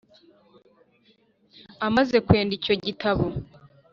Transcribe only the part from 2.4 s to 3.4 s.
icyo gitabo,